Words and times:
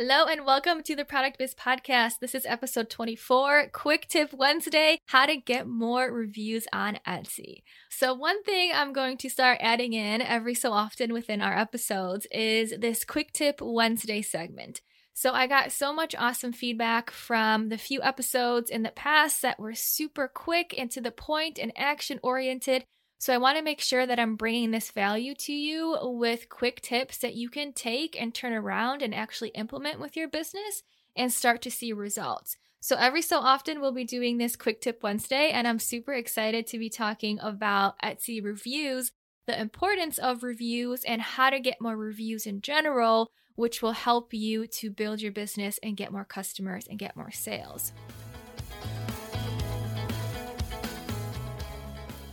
Hello 0.00 0.24
and 0.24 0.46
welcome 0.46 0.82
to 0.84 0.96
the 0.96 1.04
Product 1.04 1.36
Biz 1.36 1.54
Podcast. 1.54 2.20
This 2.20 2.34
is 2.34 2.46
episode 2.46 2.88
24, 2.88 3.68
Quick 3.70 4.08
Tip 4.08 4.32
Wednesday 4.32 4.98
How 5.04 5.26
to 5.26 5.36
Get 5.36 5.68
More 5.68 6.10
Reviews 6.10 6.66
on 6.72 6.98
Etsy. 7.06 7.64
So, 7.90 8.14
one 8.14 8.42
thing 8.42 8.72
I'm 8.74 8.94
going 8.94 9.18
to 9.18 9.28
start 9.28 9.58
adding 9.60 9.92
in 9.92 10.22
every 10.22 10.54
so 10.54 10.72
often 10.72 11.12
within 11.12 11.42
our 11.42 11.54
episodes 11.54 12.26
is 12.32 12.72
this 12.78 13.04
Quick 13.04 13.34
Tip 13.34 13.60
Wednesday 13.60 14.22
segment. 14.22 14.80
So, 15.12 15.34
I 15.34 15.46
got 15.46 15.70
so 15.70 15.92
much 15.92 16.14
awesome 16.18 16.54
feedback 16.54 17.10
from 17.10 17.68
the 17.68 17.76
few 17.76 18.00
episodes 18.00 18.70
in 18.70 18.82
the 18.82 18.92
past 18.92 19.42
that 19.42 19.60
were 19.60 19.74
super 19.74 20.28
quick 20.34 20.74
and 20.78 20.90
to 20.92 21.02
the 21.02 21.12
point 21.12 21.58
and 21.58 21.72
action 21.76 22.18
oriented. 22.22 22.86
So 23.20 23.34
I 23.34 23.38
want 23.38 23.58
to 23.58 23.62
make 23.62 23.82
sure 23.82 24.06
that 24.06 24.18
I'm 24.18 24.34
bringing 24.34 24.70
this 24.70 24.90
value 24.90 25.34
to 25.34 25.52
you 25.52 25.98
with 26.00 26.48
quick 26.48 26.80
tips 26.80 27.18
that 27.18 27.34
you 27.34 27.50
can 27.50 27.74
take 27.74 28.18
and 28.18 28.34
turn 28.34 28.54
around 28.54 29.02
and 29.02 29.14
actually 29.14 29.50
implement 29.50 30.00
with 30.00 30.16
your 30.16 30.26
business 30.26 30.82
and 31.14 31.30
start 31.30 31.60
to 31.62 31.70
see 31.70 31.92
results. 31.92 32.56
So 32.80 32.96
every 32.96 33.20
so 33.20 33.38
often 33.40 33.82
we'll 33.82 33.92
be 33.92 34.06
doing 34.06 34.38
this 34.38 34.56
quick 34.56 34.80
tip 34.80 35.02
Wednesday 35.02 35.50
and 35.50 35.68
I'm 35.68 35.78
super 35.78 36.14
excited 36.14 36.66
to 36.68 36.78
be 36.78 36.88
talking 36.88 37.38
about 37.40 38.00
Etsy 38.02 38.42
reviews, 38.42 39.12
the 39.46 39.60
importance 39.60 40.16
of 40.16 40.42
reviews 40.42 41.04
and 41.04 41.20
how 41.20 41.50
to 41.50 41.60
get 41.60 41.78
more 41.78 41.98
reviews 41.98 42.46
in 42.46 42.62
general, 42.62 43.32
which 43.54 43.82
will 43.82 43.92
help 43.92 44.32
you 44.32 44.66
to 44.66 44.90
build 44.90 45.20
your 45.20 45.32
business 45.32 45.78
and 45.82 45.94
get 45.94 46.10
more 46.10 46.24
customers 46.24 46.86
and 46.88 46.98
get 46.98 47.16
more 47.16 47.32
sales. 47.32 47.92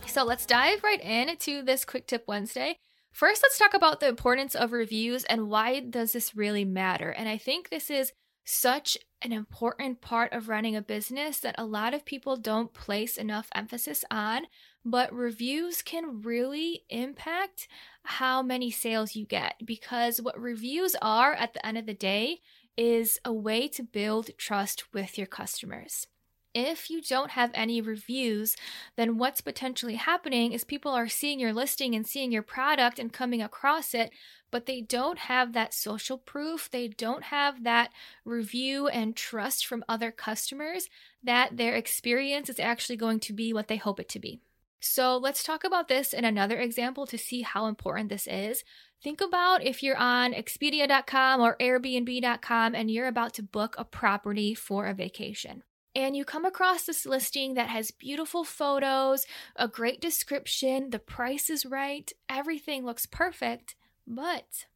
So 0.08 0.24
let's 0.24 0.46
dive 0.46 0.82
right 0.82 1.00
into 1.02 1.62
this 1.62 1.84
quick 1.84 2.06
tip 2.06 2.24
Wednesday. 2.26 2.78
First, 3.12 3.42
let's 3.42 3.58
talk 3.58 3.74
about 3.74 4.00
the 4.00 4.08
importance 4.08 4.54
of 4.54 4.72
reviews 4.72 5.24
and 5.24 5.48
why 5.48 5.80
does 5.80 6.12
this 6.12 6.34
really 6.34 6.64
matter? 6.64 7.10
And 7.10 7.28
I 7.28 7.36
think 7.36 7.68
this 7.68 7.90
is 7.90 8.12
such 8.42 8.96
an 9.20 9.32
important 9.32 10.00
part 10.00 10.32
of 10.32 10.48
running 10.48 10.74
a 10.74 10.80
business 10.80 11.40
that 11.40 11.54
a 11.58 11.66
lot 11.66 11.92
of 11.92 12.06
people 12.06 12.38
don't 12.38 12.72
place 12.72 13.18
enough 13.18 13.50
emphasis 13.54 14.02
on, 14.10 14.46
but 14.82 15.12
reviews 15.12 15.82
can 15.82 16.22
really 16.22 16.84
impact 16.88 17.68
how 18.04 18.42
many 18.42 18.70
sales 18.70 19.14
you 19.14 19.26
get 19.26 19.56
because 19.62 20.22
what 20.22 20.40
reviews 20.40 20.96
are 21.02 21.34
at 21.34 21.52
the 21.52 21.64
end 21.66 21.76
of 21.76 21.84
the 21.84 21.92
day 21.92 22.40
is 22.78 23.20
a 23.26 23.32
way 23.32 23.68
to 23.68 23.82
build 23.82 24.30
trust 24.38 24.94
with 24.94 25.18
your 25.18 25.26
customers 25.26 26.06
if 26.54 26.90
you 26.90 27.02
don't 27.02 27.32
have 27.32 27.50
any 27.54 27.80
reviews, 27.80 28.56
then 28.96 29.18
what's 29.18 29.40
potentially 29.40 29.96
happening 29.96 30.52
is 30.52 30.64
people 30.64 30.92
are 30.92 31.08
seeing 31.08 31.38
your 31.38 31.52
listing 31.52 31.94
and 31.94 32.06
seeing 32.06 32.32
your 32.32 32.42
product 32.42 32.98
and 32.98 33.12
coming 33.12 33.42
across 33.42 33.94
it, 33.94 34.10
but 34.50 34.66
they 34.66 34.80
don't 34.80 35.18
have 35.18 35.52
that 35.52 35.74
social 35.74 36.18
proof. 36.18 36.70
They 36.70 36.88
don't 36.88 37.24
have 37.24 37.64
that 37.64 37.92
review 38.24 38.88
and 38.88 39.14
trust 39.14 39.66
from 39.66 39.84
other 39.88 40.10
customers 40.10 40.88
that 41.22 41.56
their 41.56 41.74
experience 41.74 42.48
is 42.48 42.58
actually 42.58 42.96
going 42.96 43.20
to 43.20 43.32
be 43.32 43.52
what 43.52 43.68
they 43.68 43.76
hope 43.76 44.00
it 44.00 44.08
to 44.10 44.18
be. 44.18 44.40
So 44.80 45.16
let's 45.16 45.42
talk 45.42 45.64
about 45.64 45.88
this 45.88 46.12
in 46.12 46.24
another 46.24 46.58
example 46.58 47.04
to 47.06 47.18
see 47.18 47.42
how 47.42 47.66
important 47.66 48.10
this 48.10 48.28
is. 48.28 48.62
Think 49.02 49.20
about 49.20 49.62
if 49.62 49.82
you're 49.82 49.96
on 49.96 50.32
Expedia.com 50.32 51.40
or 51.40 51.56
Airbnb.com 51.58 52.74
and 52.74 52.90
you're 52.90 53.08
about 53.08 53.34
to 53.34 53.42
book 53.42 53.74
a 53.76 53.84
property 53.84 54.54
for 54.54 54.86
a 54.86 54.94
vacation 54.94 55.64
and 55.98 56.16
you 56.16 56.24
come 56.24 56.44
across 56.44 56.84
this 56.84 57.04
listing 57.04 57.54
that 57.54 57.70
has 57.70 57.90
beautiful 57.90 58.44
photos, 58.44 59.26
a 59.56 59.66
great 59.66 60.00
description, 60.00 60.90
the 60.90 61.00
price 61.00 61.50
is 61.50 61.66
right, 61.66 62.12
everything 62.28 62.84
looks 62.84 63.04
perfect, 63.04 63.74
but 64.06 64.66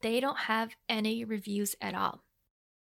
they 0.00 0.20
don't 0.20 0.42
have 0.42 0.76
any 0.88 1.24
reviews 1.24 1.74
at 1.80 1.92
all. 1.92 2.22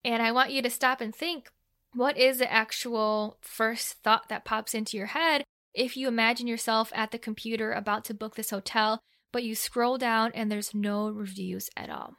And 0.05 0.21
I 0.21 0.31
want 0.31 0.51
you 0.51 0.61
to 0.61 0.69
stop 0.69 1.01
and 1.01 1.15
think 1.15 1.49
what 1.95 2.15
is 2.15 2.37
the 2.37 2.51
actual 2.51 3.39
first 3.41 3.93
thought 4.03 4.29
that 4.29 4.45
pops 4.45 4.75
into 4.75 4.95
your 4.95 5.07
head 5.07 5.43
if 5.73 5.97
you 5.97 6.07
imagine 6.07 6.45
yourself 6.45 6.91
at 6.93 7.09
the 7.09 7.17
computer 7.17 7.73
about 7.73 8.05
to 8.05 8.13
book 8.13 8.35
this 8.35 8.51
hotel, 8.51 8.99
but 9.31 9.43
you 9.43 9.55
scroll 9.55 9.97
down 9.97 10.31
and 10.35 10.51
there's 10.51 10.75
no 10.75 11.09
reviews 11.09 11.71
at 11.75 11.89
all? 11.89 12.17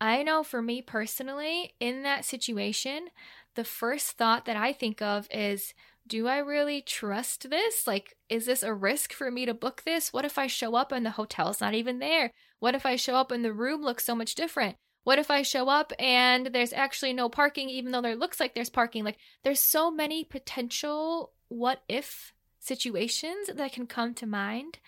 I 0.00 0.24
know 0.24 0.42
for 0.42 0.60
me 0.60 0.82
personally, 0.82 1.74
in 1.78 2.02
that 2.02 2.24
situation, 2.24 3.10
the 3.54 3.64
first 3.64 4.12
thought 4.12 4.44
that 4.44 4.56
I 4.56 4.72
think 4.72 5.02
of 5.02 5.28
is 5.30 5.74
do 6.06 6.28
I 6.28 6.38
really 6.38 6.82
trust 6.82 7.48
this? 7.48 7.86
Like, 7.86 8.16
is 8.28 8.46
this 8.46 8.62
a 8.62 8.74
risk 8.74 9.12
for 9.12 9.30
me 9.30 9.46
to 9.46 9.54
book 9.54 9.82
this? 9.84 10.12
What 10.12 10.24
if 10.24 10.36
I 10.36 10.46
show 10.46 10.74
up 10.74 10.92
and 10.92 11.04
the 11.04 11.10
hotel's 11.10 11.60
not 11.60 11.74
even 11.74 11.98
there? 11.98 12.30
What 12.58 12.74
if 12.74 12.84
I 12.84 12.96
show 12.96 13.16
up 13.16 13.30
and 13.30 13.44
the 13.44 13.52
room 13.52 13.82
looks 13.82 14.04
so 14.04 14.14
much 14.14 14.34
different? 14.34 14.76
What 15.04 15.18
if 15.18 15.30
I 15.30 15.42
show 15.42 15.68
up 15.68 15.92
and 15.98 16.46
there's 16.46 16.72
actually 16.72 17.12
no 17.12 17.28
parking, 17.28 17.68
even 17.68 17.92
though 17.92 18.02
there 18.02 18.16
looks 18.16 18.40
like 18.40 18.54
there's 18.54 18.70
parking? 18.70 19.04
Like, 19.04 19.18
there's 19.42 19.60
so 19.60 19.90
many 19.90 20.24
potential 20.24 21.32
what 21.48 21.82
if 21.88 22.32
situations 22.58 23.50
that 23.54 23.72
can 23.72 23.86
come 23.86 24.14
to 24.14 24.26
mind 24.26 24.78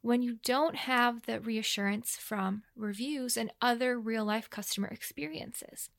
when 0.00 0.22
you 0.22 0.38
don't 0.44 0.76
have 0.76 1.22
the 1.26 1.40
reassurance 1.40 2.16
from 2.16 2.62
reviews 2.74 3.36
and 3.36 3.50
other 3.60 3.98
real 3.98 4.24
life 4.24 4.48
customer 4.48 4.88
experiences. 4.88 5.90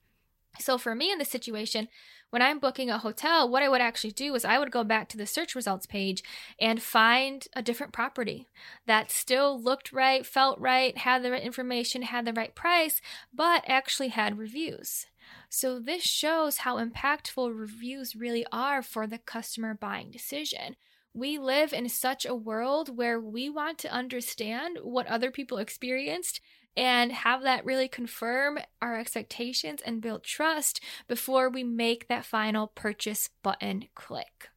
So, 0.60 0.78
for 0.78 0.96
me 0.96 1.12
in 1.12 1.20
this 1.20 1.30
situation, 1.30 1.88
when 2.30 2.42
I'm 2.42 2.60
booking 2.60 2.90
a 2.90 2.98
hotel, 2.98 3.50
what 3.50 3.64
I 3.64 3.70
would 3.70 3.80
actually 3.80 4.12
do 4.12 4.36
is 4.36 4.44
I 4.44 4.60
would 4.60 4.72
go 4.72 4.84
back 4.84 5.08
to 5.10 5.18
the 5.18 5.26
search 5.26 5.56
results 5.56 5.86
page 5.86 6.24
and 6.60 6.82
find 6.82 7.48
a 7.56 7.62
different 7.62 7.94
property 7.94 8.50
that 8.86 9.12
still 9.12 9.62
looked 9.62 9.94
right, 9.94 10.26
felt 10.26 10.60
right, 10.60 10.98
had 10.98 11.24
the 11.24 11.32
right 11.32 11.42
information, 11.42 12.02
had 12.02 12.26
the 12.26 12.34
right 12.34 12.54
price, 12.54 13.00
but 13.34 13.64
actually 13.66 14.10
had 14.10 14.38
reviews. 14.38 15.06
So, 15.50 15.80
this 15.80 16.04
shows 16.04 16.58
how 16.58 16.78
impactful 16.78 17.58
reviews 17.58 18.16
really 18.16 18.46
are 18.52 18.82
for 18.82 19.08
the 19.08 19.20
customer 19.20 19.74
buying 19.74 20.12
decision. 20.12 20.76
We 21.14 21.40
live 21.40 21.74
in 21.74 21.90
such 21.90 22.26
a 22.26 22.36
world 22.36 22.96
where 22.96 23.20
we 23.20 23.50
want 23.50 23.80
to 23.80 23.92
understand 23.92 24.80
what 24.84 25.08
other 25.08 25.32
people 25.32 25.58
experienced 25.58 26.42
and 26.78 27.12
have 27.12 27.42
that 27.42 27.66
really 27.66 27.88
confirm 27.88 28.60
our 28.82 28.98
expectations 28.98 29.82
and 29.84 30.02
build 30.02 30.24
trust 30.24 30.80
before 31.08 31.50
we 31.50 31.64
make 31.64 32.08
that 32.08 32.26
final 32.26 32.68
purchase 32.68 33.30
button 33.42 33.86
click. 33.96 34.50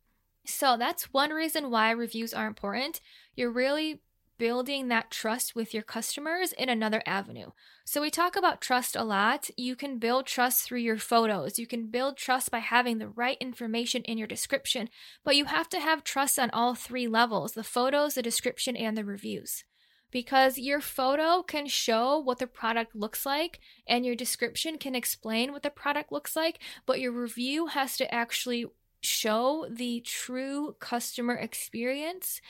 So 0.45 0.77
that's 0.77 1.13
one 1.15 1.31
reason 1.31 1.71
why 1.71 1.91
reviews 1.91 2.35
are 2.35 2.47
important. 2.47 3.01
You're 3.35 3.51
really 3.51 4.03
building 4.37 4.89
that 4.89 5.11
trust 5.11 5.55
with 5.55 5.75
your 5.75 5.83
customers 5.83 6.53
in 6.53 6.71
another 6.71 7.03
avenue. 7.05 7.51
So, 7.85 8.01
we 8.01 8.11
talk 8.11 8.37
about 8.37 8.63
trust 8.63 8.97
a 8.97 9.05
lot. 9.05 9.51
You 9.57 9.77
can 9.77 9.99
build 9.99 10.27
trust 10.27 10.63
through 10.63 10.79
your 10.79 10.97
photos. 10.97 11.59
You 11.59 11.67
can 11.67 11.89
build 11.89 12.17
trust 12.17 12.51
by 12.51 12.61
having 12.61 12.99
the 12.99 13.09
right 13.09 13.37
information 13.39 14.01
in 14.05 14.17
your 14.17 14.27
description, 14.27 14.89
but 15.25 15.37
you 15.37 15.45
have 15.45 15.69
to 15.71 15.81
have 15.81 16.05
trust 16.05 16.39
on 16.39 16.49
all 16.51 16.75
three 16.75 17.07
levels 17.07 17.53
the 17.53 17.63
photos, 17.63 18.15
the 18.15 18.23
description, 18.23 18.77
and 18.77 18.97
the 18.97 19.05
reviews 19.05 19.65
because 20.10 20.59
your 20.59 20.81
photo 20.81 21.43
can 21.43 21.66
show 21.66 22.19
what 22.19 22.38
the 22.38 22.47
product 22.47 22.94
looks 22.94 23.25
like 23.25 23.60
and 23.87 24.04
your 24.04 24.16
description 24.16 24.78
can 24.78 24.94
explain 24.94 25.53
what 25.53 25.62
the 25.62 25.71
product 25.71 26.12
looks 26.12 26.37
like, 26.37 26.59
but 26.87 27.00
your 27.00 27.12
review 27.12 27.66
has 27.66 27.97
to 27.97 28.12
actually 28.15 28.66
show 29.03 29.66
the 29.71 30.00
true 30.00 30.76
customer 30.78 31.34
experience 31.34 32.41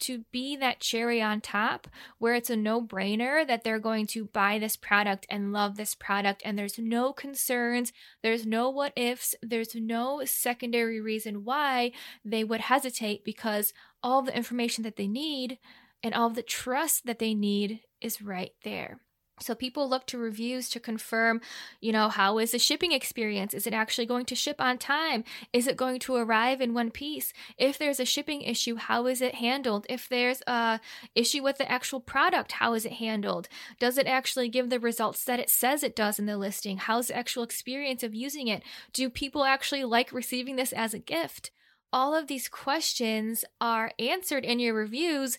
to 0.00 0.24
be 0.32 0.56
that 0.56 0.80
cherry 0.80 1.22
on 1.22 1.40
top 1.40 1.86
where 2.18 2.34
it's 2.34 2.50
a 2.50 2.56
no 2.56 2.82
brainer 2.82 3.46
that 3.46 3.62
they're 3.62 3.78
going 3.78 4.06
to 4.06 4.24
buy 4.24 4.58
this 4.58 4.76
product 4.76 5.24
and 5.30 5.52
love 5.52 5.76
this 5.76 5.94
product 5.94 6.42
and 6.44 6.58
there's 6.58 6.78
no 6.78 7.12
concerns 7.12 7.92
there's 8.22 8.44
no 8.44 8.68
what 8.68 8.92
ifs 8.96 9.34
there's 9.40 9.74
no 9.74 10.22
secondary 10.24 11.00
reason 11.00 11.44
why 11.44 11.92
they 12.24 12.42
would 12.42 12.60
hesitate 12.60 13.24
because 13.24 13.72
all 14.02 14.22
the 14.22 14.36
information 14.36 14.82
that 14.82 14.96
they 14.96 15.06
need 15.06 15.58
and 16.02 16.14
all 16.14 16.30
the 16.30 16.42
trust 16.42 17.06
that 17.06 17.18
they 17.18 17.34
need 17.34 17.80
is 18.00 18.22
right 18.22 18.52
there. 18.64 19.00
So 19.42 19.54
people 19.54 19.88
look 19.88 20.06
to 20.08 20.18
reviews 20.18 20.68
to 20.70 20.80
confirm, 20.80 21.40
you 21.80 21.92
know, 21.92 22.08
how 22.08 22.38
is 22.38 22.52
the 22.52 22.58
shipping 22.58 22.92
experience? 22.92 23.54
Is 23.54 23.66
it 23.66 23.72
actually 23.72 24.06
going 24.06 24.26
to 24.26 24.34
ship 24.34 24.60
on 24.60 24.76
time? 24.76 25.24
Is 25.52 25.66
it 25.66 25.76
going 25.78 25.98
to 26.00 26.16
arrive 26.16 26.60
in 26.60 26.74
one 26.74 26.90
piece? 26.90 27.32
If 27.56 27.78
there's 27.78 28.00
a 28.00 28.04
shipping 28.04 28.42
issue, 28.42 28.76
how 28.76 29.06
is 29.06 29.22
it 29.22 29.36
handled? 29.36 29.86
If 29.88 30.08
there's 30.08 30.42
a 30.46 30.78
issue 31.14 31.42
with 31.42 31.58
the 31.58 31.70
actual 31.70 32.00
product, 32.00 32.52
how 32.52 32.74
is 32.74 32.84
it 32.84 32.92
handled? 32.92 33.48
Does 33.78 33.96
it 33.96 34.06
actually 34.06 34.50
give 34.50 34.68
the 34.68 34.80
results 34.80 35.24
that 35.24 35.40
it 35.40 35.48
says 35.48 35.82
it 35.82 35.96
does 35.96 36.18
in 36.18 36.26
the 36.26 36.36
listing? 36.36 36.76
How's 36.76 37.08
the 37.08 37.16
actual 37.16 37.42
experience 37.42 38.02
of 38.02 38.14
using 38.14 38.48
it? 38.48 38.62
Do 38.92 39.08
people 39.08 39.44
actually 39.44 39.84
like 39.84 40.12
receiving 40.12 40.56
this 40.56 40.72
as 40.72 40.92
a 40.92 40.98
gift? 40.98 41.50
All 41.92 42.14
of 42.14 42.28
these 42.28 42.48
questions 42.48 43.44
are 43.60 43.90
answered 43.98 44.44
in 44.44 44.60
your 44.60 44.74
reviews 44.74 45.38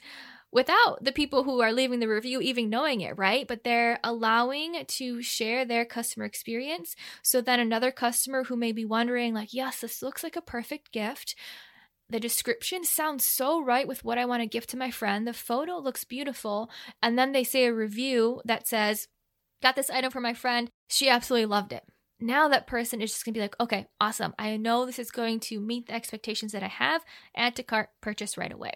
without 0.52 1.04
the 1.04 1.12
people 1.12 1.44
who 1.44 1.62
are 1.62 1.72
leaving 1.72 2.00
the 2.00 2.08
review 2.08 2.42
even 2.42 2.70
knowing 2.70 3.02
it, 3.02 3.18
right? 3.18 3.48
But 3.48 3.64
they're 3.64 4.00
allowing 4.04 4.84
to 4.86 5.22
share 5.22 5.66
their 5.66 5.86
customer 5.86 6.26
experience 6.26 6.96
so 7.22 7.42
that 7.42 7.60
another 7.60 7.92
customer 7.92 8.44
who 8.44 8.56
may 8.58 8.72
be 8.72 8.86
wondering, 8.86 9.34
like, 9.34 9.54
yes, 9.54 9.80
this 9.82 10.02
looks 10.02 10.24
like 10.24 10.36
a 10.36 10.42
perfect 10.42 10.92
gift. 10.92 11.36
The 12.10 12.20
description 12.20 12.84
sounds 12.84 13.26
so 13.26 13.64
right 13.64 13.88
with 13.88 14.04
what 14.04 14.18
I 14.18 14.26
want 14.26 14.42
to 14.42 14.48
give 14.48 14.68
to 14.68 14.78
my 14.78 14.92
friend. 14.92 15.26
The 15.26 15.34
photo 15.34 15.78
looks 15.78 16.04
beautiful. 16.04 16.70
And 17.02 17.18
then 17.18 17.32
they 17.32 17.46
say 17.46 17.66
a 17.66 17.74
review 17.74 18.42
that 18.44 18.68
says, 18.68 19.08
Got 19.64 19.76
this 19.76 19.90
item 19.90 20.12
for 20.12 20.20
my 20.20 20.34
friend. 20.34 20.70
She 20.90 21.08
absolutely 21.08 21.46
loved 21.46 21.72
it. 21.72 21.84
now 22.20 22.48
that 22.48 22.68
person 22.68 23.02
is 23.02 23.12
just 23.12 23.24
going 23.26 23.34
to 23.34 23.38
be 23.38 23.44
like, 23.44 23.60
okay, 23.60 23.88
awesome. 24.00 24.34
I 24.38 24.58
know 24.58 24.86
this 24.86 25.00
is 25.00 25.12
going 25.12 25.40
to 25.42 25.60
meet 25.60 25.88
the 25.88 25.94
expectations 25.94 26.52
that 26.52 26.64
I 26.64 26.68
have. 26.68 27.04
Add 27.36 27.56
to 27.56 27.64
cart, 27.64 27.90
purchase 28.02 28.38
right 28.38 28.52
away. 28.52 28.74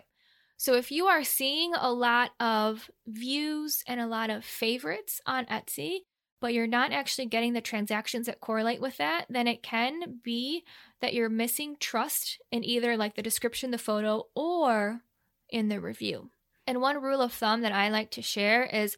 So 0.58 0.76
if 0.76 0.92
you 0.92 1.08
are 1.08 1.24
seeing 1.24 1.74
a 1.76 1.92
lot 1.92 2.32
of 2.40 2.90
views 3.08 3.84
and 3.88 4.00
a 4.00 4.08
lot 4.08 4.30
of 4.30 4.46
favorites 4.46 5.22
on 5.26 5.46
Etsy, 5.46 6.00
but 6.40 6.54
you're 6.54 6.68
not 6.68 6.92
actually 6.92 7.26
getting 7.26 7.54
the 7.54 7.62
transactions 7.62 8.28
that 8.28 8.42
correlate 8.42 8.82
with 8.82 8.98
that, 8.98 9.26
then 9.30 9.48
it 9.48 9.64
can 9.64 10.20
be 10.24 10.64
that 11.02 11.14
you're 11.14 11.30
missing 11.30 11.76
trust 11.80 12.40
in 12.52 12.64
either 12.64 12.96
like 12.98 13.16
the 13.16 13.22
description, 13.22 13.72
the 13.72 13.78
photo, 13.78 14.28
or 14.36 15.02
in 15.50 15.70
the 15.70 15.80
review. 15.80 16.30
And 16.68 16.82
one 16.82 17.02
rule 17.02 17.22
of 17.22 17.34
thumb 17.34 17.62
that 17.62 17.72
I 17.72 17.90
like 17.90 18.12
to 18.12 18.22
share 18.22 18.64
is 18.64 18.98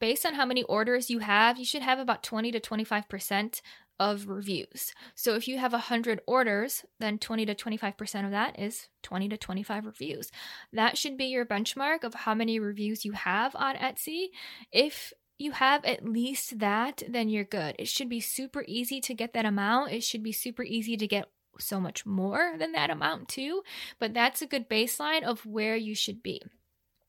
based 0.00 0.26
on 0.26 0.34
how 0.34 0.44
many 0.44 0.62
orders 0.64 1.10
you 1.10 1.20
have, 1.20 1.58
you 1.58 1.64
should 1.64 1.82
have 1.82 1.98
about 1.98 2.22
20 2.22 2.52
to 2.52 2.60
25% 2.60 3.60
of 3.98 4.28
reviews. 4.28 4.92
So 5.14 5.34
if 5.34 5.48
you 5.48 5.58
have 5.58 5.72
100 5.72 6.20
orders, 6.26 6.84
then 7.00 7.18
20 7.18 7.46
to 7.46 7.54
25% 7.54 8.24
of 8.24 8.30
that 8.30 8.58
is 8.58 8.88
20 9.02 9.28
to 9.30 9.36
25 9.36 9.86
reviews. 9.86 10.30
That 10.72 10.98
should 10.98 11.16
be 11.16 11.26
your 11.26 11.46
benchmark 11.46 12.04
of 12.04 12.14
how 12.14 12.34
many 12.34 12.58
reviews 12.58 13.04
you 13.04 13.12
have 13.12 13.54
on 13.56 13.76
Etsy. 13.76 14.26
If 14.72 15.12
you 15.38 15.52
have 15.52 15.84
at 15.84 16.04
least 16.04 16.58
that, 16.58 17.02
then 17.08 17.28
you're 17.28 17.44
good. 17.44 17.76
It 17.78 17.88
should 17.88 18.08
be 18.08 18.20
super 18.20 18.64
easy 18.66 19.00
to 19.02 19.14
get 19.14 19.34
that 19.34 19.44
amount. 19.44 19.92
It 19.92 20.02
should 20.02 20.22
be 20.22 20.32
super 20.32 20.62
easy 20.62 20.96
to 20.96 21.06
get 21.06 21.26
so 21.58 21.80
much 21.80 22.04
more 22.04 22.54
than 22.58 22.72
that 22.72 22.90
amount 22.90 23.28
too, 23.28 23.62
but 23.98 24.14
that's 24.14 24.42
a 24.42 24.46
good 24.46 24.68
baseline 24.68 25.22
of 25.22 25.46
where 25.46 25.76
you 25.76 25.94
should 25.94 26.22
be. 26.22 26.42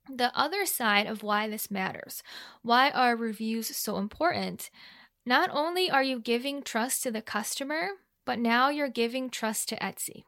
The 0.09 0.31
other 0.37 0.65
side 0.65 1.05
of 1.05 1.21
why 1.21 1.49
this 1.49 1.69
matters, 1.69 2.23
why 2.61 2.89
are 2.91 3.15
reviews 3.15 3.75
so 3.75 3.97
important? 3.97 4.69
Not 5.27 5.49
only 5.51 5.91
are 5.91 6.03
you 6.03 6.21
giving 6.21 6.63
trust 6.63 7.03
to 7.03 7.11
the 7.11 7.21
customer, 7.21 7.89
but 8.25 8.39
now 8.39 8.69
you're 8.69 8.87
giving 8.87 9.29
trust 9.29 9.67
to 9.67 9.75
Etsy. 9.75 10.23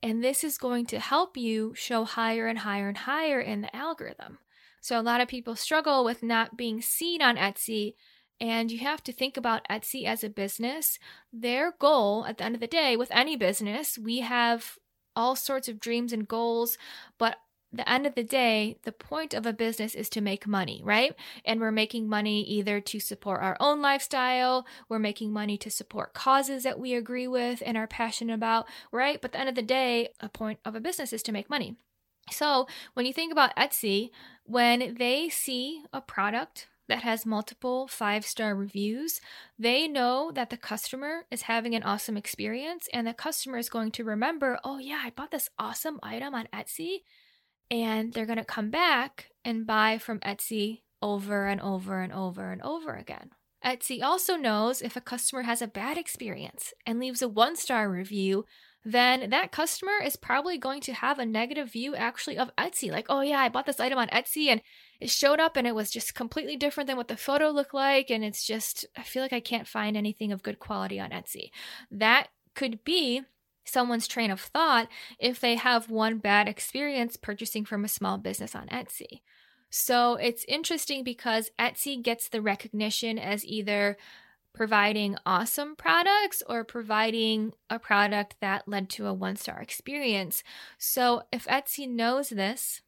And 0.00 0.22
this 0.22 0.44
is 0.44 0.58
going 0.58 0.86
to 0.86 1.00
help 1.00 1.36
you 1.36 1.74
show 1.74 2.04
higher 2.04 2.46
and 2.46 2.60
higher 2.60 2.86
and 2.86 2.98
higher 2.98 3.40
in 3.40 3.62
the 3.62 3.74
algorithm. 3.74 4.38
So, 4.80 5.00
a 5.00 5.02
lot 5.02 5.20
of 5.20 5.26
people 5.26 5.56
struggle 5.56 6.04
with 6.04 6.22
not 6.22 6.56
being 6.56 6.80
seen 6.80 7.20
on 7.20 7.36
Etsy. 7.36 7.94
And 8.40 8.70
you 8.70 8.78
have 8.78 9.02
to 9.04 9.12
think 9.12 9.36
about 9.36 9.66
Etsy 9.68 10.04
as 10.04 10.22
a 10.22 10.28
business. 10.28 11.00
Their 11.32 11.72
goal 11.72 12.26
at 12.28 12.38
the 12.38 12.44
end 12.44 12.54
of 12.54 12.60
the 12.60 12.68
day, 12.68 12.96
with 12.96 13.10
any 13.10 13.34
business, 13.34 13.98
we 13.98 14.20
have 14.20 14.78
all 15.16 15.34
sorts 15.34 15.66
of 15.66 15.80
dreams 15.80 16.12
and 16.12 16.28
goals, 16.28 16.78
but 17.18 17.38
the 17.76 17.88
end 17.88 18.06
of 18.06 18.14
the 18.14 18.24
day, 18.24 18.78
the 18.82 18.92
point 18.92 19.34
of 19.34 19.46
a 19.46 19.52
business 19.52 19.94
is 19.94 20.08
to 20.10 20.20
make 20.20 20.46
money, 20.46 20.80
right? 20.84 21.14
And 21.44 21.60
we're 21.60 21.72
making 21.72 22.08
money 22.08 22.42
either 22.42 22.80
to 22.80 23.00
support 23.00 23.42
our 23.42 23.56
own 23.60 23.80
lifestyle, 23.80 24.66
we're 24.88 24.98
making 24.98 25.32
money 25.32 25.56
to 25.58 25.70
support 25.70 26.14
causes 26.14 26.62
that 26.62 26.78
we 26.78 26.94
agree 26.94 27.28
with 27.28 27.62
and 27.64 27.76
are 27.76 27.86
passionate 27.86 28.34
about, 28.34 28.66
right? 28.92 29.20
But 29.20 29.32
the 29.32 29.40
end 29.40 29.48
of 29.48 29.54
the 29.54 29.62
day, 29.62 30.08
a 30.20 30.28
point 30.28 30.58
of 30.64 30.74
a 30.74 30.80
business 30.80 31.12
is 31.12 31.22
to 31.24 31.32
make 31.32 31.50
money. 31.50 31.76
So 32.30 32.66
when 32.94 33.06
you 33.06 33.12
think 33.12 33.32
about 33.32 33.54
Etsy, 33.56 34.10
when 34.44 34.96
they 34.98 35.28
see 35.28 35.82
a 35.92 36.00
product 36.00 36.68
that 36.88 37.02
has 37.02 37.26
multiple 37.26 37.88
five 37.88 38.24
star 38.24 38.54
reviews, 38.54 39.20
they 39.58 39.88
know 39.88 40.30
that 40.34 40.50
the 40.50 40.56
customer 40.56 41.24
is 41.30 41.42
having 41.42 41.74
an 41.74 41.82
awesome 41.82 42.16
experience 42.16 42.88
and 42.92 43.06
the 43.06 43.14
customer 43.14 43.58
is 43.58 43.68
going 43.68 43.90
to 43.92 44.04
remember, 44.04 44.58
oh, 44.64 44.78
yeah, 44.78 45.02
I 45.04 45.10
bought 45.10 45.30
this 45.30 45.50
awesome 45.58 45.98
item 46.02 46.34
on 46.34 46.48
Etsy 46.52 47.02
and 47.70 48.12
they're 48.12 48.26
going 48.26 48.38
to 48.38 48.44
come 48.44 48.70
back 48.70 49.30
and 49.44 49.66
buy 49.66 49.98
from 49.98 50.20
Etsy 50.20 50.82
over 51.02 51.46
and 51.46 51.60
over 51.60 52.00
and 52.00 52.12
over 52.12 52.50
and 52.50 52.62
over 52.62 52.94
again. 52.94 53.30
Etsy 53.64 54.02
also 54.02 54.36
knows 54.36 54.80
if 54.80 54.96
a 54.96 55.00
customer 55.00 55.42
has 55.42 55.60
a 55.60 55.66
bad 55.66 55.98
experience 55.98 56.72
and 56.84 57.00
leaves 57.00 57.22
a 57.22 57.28
one 57.28 57.56
star 57.56 57.90
review, 57.90 58.44
then 58.84 59.30
that 59.30 59.50
customer 59.50 59.94
is 60.04 60.14
probably 60.14 60.56
going 60.56 60.80
to 60.80 60.92
have 60.92 61.18
a 61.18 61.26
negative 61.26 61.72
view 61.72 61.96
actually 61.96 62.38
of 62.38 62.54
Etsy. 62.56 62.92
Like, 62.92 63.06
oh 63.08 63.22
yeah, 63.22 63.40
I 63.40 63.48
bought 63.48 63.66
this 63.66 63.80
item 63.80 63.98
on 63.98 64.06
Etsy 64.08 64.46
and 64.46 64.62
it 65.00 65.10
showed 65.10 65.40
up 65.40 65.56
and 65.56 65.66
it 65.66 65.74
was 65.74 65.90
just 65.90 66.14
completely 66.14 66.56
different 66.56 66.86
than 66.86 66.96
what 66.96 67.08
the 67.08 67.16
photo 67.16 67.50
looked 67.50 67.74
like. 67.74 68.10
And 68.10 68.22
it's 68.22 68.46
just, 68.46 68.86
I 68.96 69.02
feel 69.02 69.22
like 69.22 69.32
I 69.32 69.40
can't 69.40 69.66
find 69.66 69.96
anything 69.96 70.30
of 70.30 70.44
good 70.44 70.60
quality 70.60 71.00
on 71.00 71.10
Etsy. 71.10 71.50
That 71.90 72.28
could 72.54 72.84
be 72.84 73.22
someone's 73.66 74.08
train 74.08 74.30
of 74.30 74.40
thought 74.40 74.88
if 75.18 75.40
they 75.40 75.56
have 75.56 75.90
one 75.90 76.18
bad 76.18 76.48
experience 76.48 77.16
purchasing 77.16 77.64
from 77.64 77.84
a 77.84 77.88
small 77.88 78.18
business 78.18 78.54
on 78.54 78.66
Etsy. 78.68 79.20
So 79.70 80.14
it's 80.14 80.44
interesting 80.48 81.04
because 81.04 81.50
Etsy 81.58 82.02
gets 82.02 82.28
the 82.28 82.40
recognition 82.40 83.18
as 83.18 83.44
either 83.44 83.96
providing 84.54 85.16
awesome 85.26 85.76
products 85.76 86.42
or 86.48 86.64
providing 86.64 87.52
a 87.68 87.78
product 87.78 88.36
that 88.40 88.66
led 88.66 88.88
to 88.88 89.06
a 89.06 89.12
one 89.12 89.36
star 89.36 89.60
experience. 89.60 90.42
So 90.78 91.22
if 91.30 91.44
Etsy 91.46 91.88
knows 91.88 92.30
this, 92.30 92.80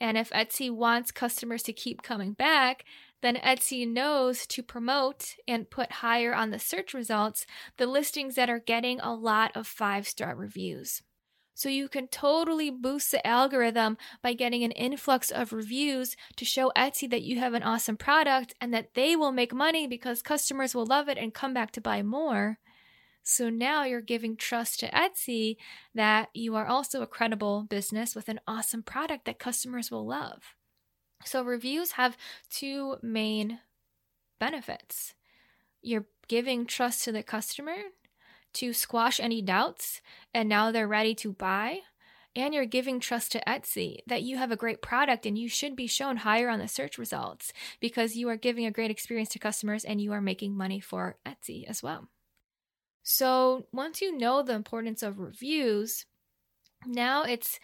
and 0.00 0.16
if 0.18 0.30
Etsy 0.30 0.70
wants 0.70 1.10
customers 1.10 1.62
to 1.64 1.72
keep 1.72 2.02
coming 2.02 2.34
back, 2.34 2.84
then 3.22 3.36
Etsy 3.36 3.88
knows 3.88 4.46
to 4.48 4.62
promote 4.62 5.36
and 5.48 5.70
put 5.70 5.92
higher 5.92 6.34
on 6.34 6.50
the 6.50 6.58
search 6.58 6.94
results 6.94 7.46
the 7.76 7.86
listings 7.86 8.34
that 8.34 8.50
are 8.50 8.58
getting 8.58 9.00
a 9.00 9.14
lot 9.14 9.56
of 9.56 9.66
five 9.66 10.06
star 10.06 10.34
reviews. 10.34 11.02
So 11.54 11.70
you 11.70 11.88
can 11.88 12.08
totally 12.08 12.70
boost 12.70 13.10
the 13.10 13.26
algorithm 13.26 13.96
by 14.22 14.34
getting 14.34 14.62
an 14.62 14.72
influx 14.72 15.30
of 15.30 15.54
reviews 15.54 16.14
to 16.36 16.44
show 16.44 16.70
Etsy 16.76 17.08
that 17.08 17.22
you 17.22 17.38
have 17.38 17.54
an 17.54 17.62
awesome 17.62 17.96
product 17.96 18.54
and 18.60 18.74
that 18.74 18.92
they 18.92 19.16
will 19.16 19.32
make 19.32 19.54
money 19.54 19.86
because 19.86 20.20
customers 20.20 20.74
will 20.74 20.84
love 20.84 21.08
it 21.08 21.16
and 21.16 21.32
come 21.32 21.54
back 21.54 21.70
to 21.70 21.80
buy 21.80 22.02
more. 22.02 22.58
So 23.22 23.48
now 23.48 23.84
you're 23.84 24.02
giving 24.02 24.36
trust 24.36 24.80
to 24.80 24.90
Etsy 24.90 25.56
that 25.94 26.28
you 26.34 26.54
are 26.56 26.66
also 26.66 27.00
a 27.00 27.06
credible 27.06 27.62
business 27.62 28.14
with 28.14 28.28
an 28.28 28.38
awesome 28.46 28.82
product 28.82 29.24
that 29.24 29.38
customers 29.38 29.90
will 29.90 30.06
love. 30.06 30.55
So, 31.24 31.42
reviews 31.42 31.92
have 31.92 32.16
two 32.50 32.96
main 33.02 33.60
benefits. 34.38 35.14
You're 35.82 36.06
giving 36.28 36.66
trust 36.66 37.04
to 37.04 37.12
the 37.12 37.22
customer 37.22 37.76
to 38.54 38.72
squash 38.72 39.20
any 39.20 39.42
doubts, 39.42 40.00
and 40.32 40.48
now 40.48 40.70
they're 40.70 40.88
ready 40.88 41.14
to 41.16 41.32
buy. 41.32 41.80
And 42.34 42.52
you're 42.52 42.66
giving 42.66 43.00
trust 43.00 43.32
to 43.32 43.42
Etsy 43.46 44.00
that 44.06 44.22
you 44.22 44.36
have 44.36 44.52
a 44.52 44.56
great 44.56 44.82
product 44.82 45.24
and 45.24 45.38
you 45.38 45.48
should 45.48 45.74
be 45.74 45.86
shown 45.86 46.18
higher 46.18 46.50
on 46.50 46.58
the 46.58 46.68
search 46.68 46.98
results 46.98 47.50
because 47.80 48.14
you 48.14 48.28
are 48.28 48.36
giving 48.36 48.66
a 48.66 48.70
great 48.70 48.90
experience 48.90 49.30
to 49.30 49.38
customers 49.38 49.86
and 49.86 50.02
you 50.02 50.12
are 50.12 50.20
making 50.20 50.54
money 50.54 50.78
for 50.78 51.16
Etsy 51.24 51.64
as 51.66 51.82
well. 51.82 52.08
So, 53.02 53.68
once 53.72 54.02
you 54.02 54.18
know 54.18 54.42
the 54.42 54.52
importance 54.52 55.02
of 55.02 55.18
reviews, 55.18 56.04
now 56.84 57.22
it's 57.22 57.58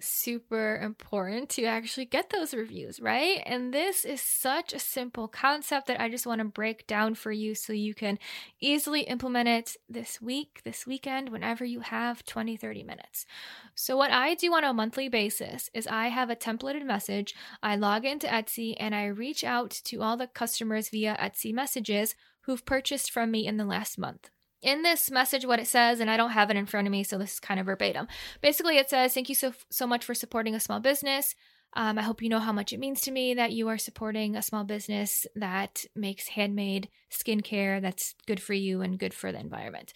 super 0.00 0.76
important 0.76 1.48
to 1.50 1.64
actually 1.64 2.06
get 2.06 2.30
those 2.30 2.54
reviews, 2.54 3.00
right? 3.00 3.42
And 3.46 3.72
this 3.72 4.04
is 4.04 4.20
such 4.20 4.72
a 4.72 4.78
simple 4.78 5.28
concept 5.28 5.86
that 5.86 6.00
I 6.00 6.08
just 6.08 6.26
want 6.26 6.40
to 6.40 6.44
break 6.44 6.86
down 6.86 7.14
for 7.14 7.32
you 7.32 7.54
so 7.54 7.72
you 7.72 7.94
can 7.94 8.18
easily 8.60 9.02
implement 9.02 9.48
it 9.48 9.76
this 9.88 10.20
week, 10.20 10.60
this 10.64 10.86
weekend, 10.86 11.28
whenever 11.28 11.64
you 11.64 11.80
have 11.80 12.24
20, 12.24 12.56
30 12.56 12.82
minutes. 12.82 13.26
So, 13.74 13.96
what 13.96 14.10
I 14.10 14.34
do 14.34 14.52
on 14.54 14.64
a 14.64 14.72
monthly 14.72 15.08
basis 15.08 15.70
is 15.74 15.86
I 15.86 16.08
have 16.08 16.30
a 16.30 16.36
templated 16.36 16.84
message. 16.84 17.34
I 17.62 17.76
log 17.76 18.04
into 18.04 18.26
Etsy 18.26 18.74
and 18.78 18.94
I 18.94 19.06
reach 19.06 19.44
out 19.44 19.70
to 19.84 20.02
all 20.02 20.16
the 20.16 20.26
customers 20.26 20.88
via 20.88 21.16
Etsy 21.20 21.52
messages 21.52 22.14
who've 22.42 22.64
purchased 22.64 23.10
from 23.10 23.30
me 23.30 23.46
in 23.46 23.56
the 23.56 23.64
last 23.64 23.98
month 23.98 24.30
in 24.62 24.82
this 24.82 25.10
message 25.10 25.46
what 25.46 25.58
it 25.58 25.66
says 25.66 26.00
and 26.00 26.10
i 26.10 26.16
don't 26.16 26.30
have 26.30 26.50
it 26.50 26.56
in 26.56 26.66
front 26.66 26.86
of 26.86 26.92
me 26.92 27.02
so 27.02 27.18
this 27.18 27.34
is 27.34 27.40
kind 27.40 27.60
of 27.60 27.66
verbatim 27.66 28.06
basically 28.40 28.78
it 28.78 28.90
says 28.90 29.14
thank 29.14 29.28
you 29.28 29.34
so 29.34 29.52
so 29.70 29.86
much 29.86 30.04
for 30.04 30.14
supporting 30.14 30.54
a 30.54 30.60
small 30.60 30.80
business 30.80 31.34
um, 31.74 31.98
i 31.98 32.02
hope 32.02 32.22
you 32.22 32.28
know 32.28 32.40
how 32.40 32.52
much 32.52 32.72
it 32.72 32.80
means 32.80 33.00
to 33.00 33.10
me 33.10 33.34
that 33.34 33.52
you 33.52 33.68
are 33.68 33.78
supporting 33.78 34.36
a 34.36 34.42
small 34.42 34.64
business 34.64 35.26
that 35.34 35.84
makes 35.94 36.28
handmade 36.28 36.88
skincare 37.10 37.80
that's 37.80 38.14
good 38.26 38.40
for 38.40 38.54
you 38.54 38.82
and 38.82 38.98
good 38.98 39.14
for 39.14 39.32
the 39.32 39.40
environment 39.40 39.92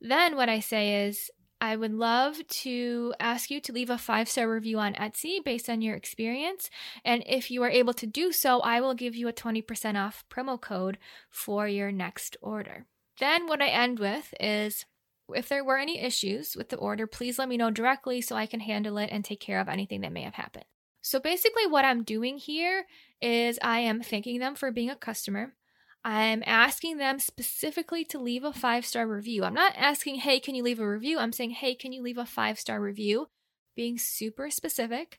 then 0.00 0.36
what 0.36 0.48
i 0.48 0.60
say 0.60 1.06
is 1.06 1.30
I 1.60 1.76
would 1.76 1.92
love 1.92 2.38
to 2.48 3.12
ask 3.20 3.50
you 3.50 3.60
to 3.60 3.72
leave 3.72 3.90
a 3.90 3.98
five 3.98 4.30
star 4.30 4.50
review 4.50 4.78
on 4.78 4.94
Etsy 4.94 5.44
based 5.44 5.68
on 5.68 5.82
your 5.82 5.94
experience. 5.94 6.70
And 7.04 7.22
if 7.26 7.50
you 7.50 7.62
are 7.62 7.68
able 7.68 7.92
to 7.94 8.06
do 8.06 8.32
so, 8.32 8.60
I 8.60 8.80
will 8.80 8.94
give 8.94 9.14
you 9.14 9.28
a 9.28 9.32
20% 9.32 10.02
off 10.02 10.24
promo 10.30 10.58
code 10.58 10.96
for 11.28 11.68
your 11.68 11.92
next 11.92 12.38
order. 12.40 12.86
Then, 13.20 13.46
what 13.46 13.62
I 13.62 13.68
end 13.68 13.98
with 13.98 14.34
is 14.40 14.86
if 15.32 15.48
there 15.48 15.62
were 15.62 15.78
any 15.78 16.00
issues 16.00 16.56
with 16.56 16.70
the 16.70 16.76
order, 16.76 17.06
please 17.06 17.38
let 17.38 17.48
me 17.48 17.58
know 17.58 17.70
directly 17.70 18.20
so 18.20 18.34
I 18.34 18.46
can 18.46 18.60
handle 18.60 18.98
it 18.98 19.10
and 19.12 19.24
take 19.24 19.40
care 19.40 19.60
of 19.60 19.68
anything 19.68 20.00
that 20.00 20.12
may 20.12 20.22
have 20.22 20.34
happened. 20.34 20.64
So, 21.02 21.20
basically, 21.20 21.66
what 21.66 21.84
I'm 21.84 22.02
doing 22.02 22.38
here 22.38 22.86
is 23.20 23.58
I 23.62 23.80
am 23.80 24.02
thanking 24.02 24.40
them 24.40 24.54
for 24.54 24.72
being 24.72 24.90
a 24.90 24.96
customer. 24.96 25.54
I'm 26.02 26.42
asking 26.46 26.96
them 26.96 27.18
specifically 27.18 28.06
to 28.06 28.18
leave 28.18 28.42
a 28.42 28.54
five 28.54 28.86
star 28.86 29.06
review. 29.06 29.44
I'm 29.44 29.54
not 29.54 29.74
asking, 29.76 30.16
hey, 30.16 30.40
can 30.40 30.54
you 30.54 30.62
leave 30.62 30.80
a 30.80 30.88
review? 30.88 31.18
I'm 31.18 31.32
saying, 31.32 31.50
hey, 31.50 31.74
can 31.74 31.92
you 31.92 32.02
leave 32.02 32.18
a 32.18 32.24
five 32.24 32.58
star 32.58 32.80
review? 32.80 33.28
Being 33.76 33.98
super 33.98 34.50
specific. 34.50 35.18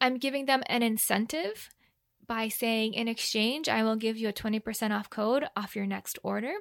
I'm 0.00 0.16
giving 0.16 0.46
them 0.46 0.62
an 0.66 0.82
incentive 0.82 1.68
by 2.26 2.48
saying, 2.48 2.94
in 2.94 3.08
exchange, 3.08 3.68
I 3.68 3.82
will 3.82 3.96
give 3.96 4.16
you 4.16 4.28
a 4.28 4.32
20% 4.32 4.90
off 4.90 5.10
code 5.10 5.44
off 5.54 5.76
your 5.76 5.86
next 5.86 6.18
order. 6.22 6.54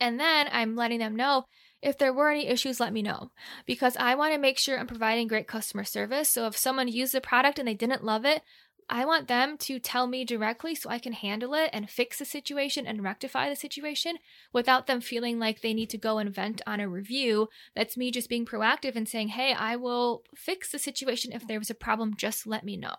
And 0.00 0.18
then 0.18 0.48
I'm 0.52 0.76
letting 0.76 1.00
them 1.00 1.16
know 1.16 1.44
if 1.80 1.98
there 1.98 2.12
were 2.12 2.30
any 2.30 2.48
issues, 2.48 2.80
let 2.80 2.92
me 2.92 3.02
know 3.02 3.30
because 3.66 3.96
I 3.96 4.14
want 4.16 4.32
to 4.34 4.38
make 4.38 4.58
sure 4.58 4.78
I'm 4.78 4.86
providing 4.86 5.28
great 5.28 5.46
customer 5.46 5.84
service. 5.84 6.28
So 6.28 6.46
if 6.46 6.56
someone 6.56 6.88
used 6.88 7.14
the 7.14 7.20
product 7.20 7.58
and 7.58 7.68
they 7.68 7.74
didn't 7.74 8.04
love 8.04 8.24
it, 8.24 8.42
I 8.90 9.04
want 9.04 9.28
them 9.28 9.58
to 9.58 9.78
tell 9.78 10.06
me 10.06 10.24
directly 10.24 10.74
so 10.74 10.88
I 10.88 10.98
can 10.98 11.12
handle 11.12 11.52
it 11.54 11.68
and 11.74 11.90
fix 11.90 12.18
the 12.18 12.24
situation 12.24 12.86
and 12.86 13.04
rectify 13.04 13.48
the 13.48 13.56
situation 13.56 14.16
without 14.52 14.86
them 14.86 15.02
feeling 15.02 15.38
like 15.38 15.60
they 15.60 15.74
need 15.74 15.90
to 15.90 15.98
go 15.98 16.18
and 16.18 16.34
vent 16.34 16.62
on 16.66 16.80
a 16.80 16.88
review. 16.88 17.48
That's 17.76 17.98
me 17.98 18.10
just 18.10 18.30
being 18.30 18.46
proactive 18.46 18.96
and 18.96 19.06
saying, 19.06 19.28
hey, 19.28 19.52
I 19.52 19.76
will 19.76 20.22
fix 20.34 20.72
the 20.72 20.78
situation. 20.78 21.32
If 21.32 21.46
there 21.46 21.58
was 21.58 21.68
a 21.68 21.74
problem, 21.74 22.14
just 22.16 22.46
let 22.46 22.64
me 22.64 22.78
know. 22.78 22.94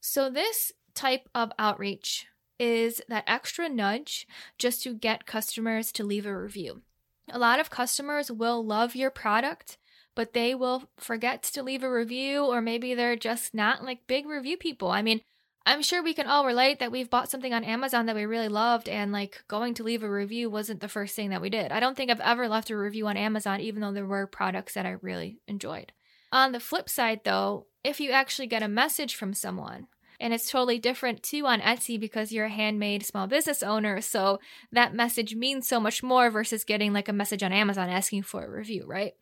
So, 0.00 0.30
this 0.30 0.70
type 0.94 1.28
of 1.34 1.50
outreach 1.58 2.26
is 2.58 3.00
that 3.08 3.24
extra 3.26 3.68
nudge 3.68 4.26
just 4.58 4.82
to 4.82 4.94
get 4.94 5.26
customers 5.26 5.92
to 5.92 6.04
leave 6.04 6.26
a 6.26 6.36
review. 6.36 6.82
A 7.30 7.38
lot 7.38 7.58
of 7.58 7.70
customers 7.70 8.30
will 8.30 8.64
love 8.64 8.94
your 8.94 9.10
product, 9.10 9.78
but 10.14 10.32
they 10.32 10.54
will 10.54 10.90
forget 10.96 11.42
to 11.42 11.62
leave 11.62 11.82
a 11.82 11.90
review, 11.90 12.44
or 12.44 12.60
maybe 12.60 12.94
they're 12.94 13.16
just 13.16 13.54
not 13.54 13.84
like 13.84 14.06
big 14.06 14.26
review 14.26 14.56
people. 14.56 14.90
I 14.90 15.02
mean, 15.02 15.20
I'm 15.66 15.82
sure 15.82 16.02
we 16.02 16.12
can 16.12 16.26
all 16.26 16.44
relate 16.44 16.78
that 16.78 16.92
we've 16.92 17.08
bought 17.08 17.30
something 17.30 17.54
on 17.54 17.64
Amazon 17.64 18.04
that 18.06 18.14
we 18.14 18.26
really 18.26 18.48
loved, 18.48 18.88
and 18.88 19.12
like 19.12 19.44
going 19.48 19.72
to 19.74 19.82
leave 19.82 20.02
a 20.02 20.10
review 20.10 20.50
wasn't 20.50 20.80
the 20.80 20.88
first 20.88 21.16
thing 21.16 21.30
that 21.30 21.40
we 21.40 21.48
did. 21.48 21.72
I 21.72 21.80
don't 21.80 21.96
think 21.96 22.10
I've 22.10 22.20
ever 22.20 22.46
left 22.48 22.70
a 22.70 22.76
review 22.76 23.06
on 23.08 23.16
Amazon, 23.16 23.60
even 23.60 23.80
though 23.80 23.92
there 23.92 24.06
were 24.06 24.26
products 24.26 24.74
that 24.74 24.86
I 24.86 24.96
really 25.00 25.38
enjoyed. 25.48 25.92
On 26.30 26.52
the 26.52 26.60
flip 26.60 26.88
side, 26.90 27.20
though, 27.24 27.66
if 27.82 28.00
you 28.00 28.10
actually 28.10 28.48
get 28.48 28.62
a 28.62 28.68
message 28.68 29.14
from 29.14 29.32
someone 29.32 29.86
and 30.20 30.32
it's 30.32 30.50
totally 30.50 30.78
different 30.78 31.22
too 31.22 31.46
on 31.46 31.60
Etsy 31.60 31.98
because 31.98 32.32
you're 32.32 32.46
a 32.46 32.50
handmade 32.50 33.04
small 33.04 33.26
business 33.26 33.62
owner. 33.62 34.00
So 34.00 34.38
that 34.72 34.94
message 34.94 35.34
means 35.34 35.66
so 35.66 35.80
much 35.80 36.02
more 36.02 36.30
versus 36.30 36.64
getting 36.64 36.92
like 36.92 37.08
a 37.08 37.12
message 37.12 37.42
on 37.42 37.52
Amazon 37.52 37.88
asking 37.88 38.22
for 38.22 38.44
a 38.44 38.50
review, 38.50 38.84
right? 38.86 39.12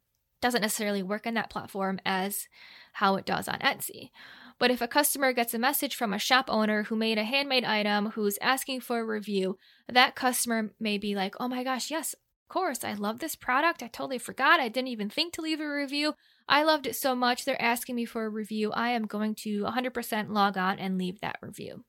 Doesn't 0.40 0.62
necessarily 0.62 1.02
work 1.02 1.26
in 1.26 1.34
that 1.34 1.50
platform 1.50 2.00
as 2.04 2.48
how 2.94 3.16
it 3.16 3.26
does 3.26 3.48
on 3.48 3.58
Etsy. 3.60 4.10
But 4.58 4.70
if 4.70 4.80
a 4.80 4.88
customer 4.88 5.32
gets 5.32 5.54
a 5.54 5.58
message 5.58 5.96
from 5.96 6.12
a 6.12 6.18
shop 6.18 6.46
owner 6.48 6.84
who 6.84 6.94
made 6.94 7.18
a 7.18 7.24
handmade 7.24 7.64
item 7.64 8.10
who's 8.10 8.38
asking 8.40 8.80
for 8.80 9.00
a 9.00 9.04
review, 9.04 9.58
that 9.88 10.14
customer 10.14 10.70
may 10.78 10.98
be 10.98 11.14
like, 11.14 11.34
oh 11.40 11.48
my 11.48 11.64
gosh, 11.64 11.90
yes, 11.90 12.14
course, 12.52 12.84
I 12.84 12.92
love 12.92 13.18
this 13.18 13.34
product. 13.34 13.82
I 13.82 13.86
totally 13.86 14.18
forgot. 14.18 14.60
I 14.60 14.68
didn't 14.68 14.88
even 14.88 15.08
think 15.08 15.32
to 15.32 15.40
leave 15.40 15.58
a 15.58 15.66
review. 15.66 16.14
I 16.46 16.62
loved 16.64 16.86
it 16.86 16.94
so 16.94 17.14
much, 17.14 17.46
they're 17.46 17.60
asking 17.60 17.96
me 17.96 18.04
for 18.04 18.26
a 18.26 18.28
review. 18.28 18.72
I 18.72 18.90
am 18.90 19.06
going 19.06 19.34
to 19.36 19.62
100% 19.62 20.28
log 20.28 20.58
on 20.58 20.78
and 20.78 20.98
leave 20.98 21.20
that 21.20 21.38
review. 21.40 21.84